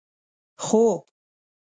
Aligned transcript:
خوب 0.57 1.05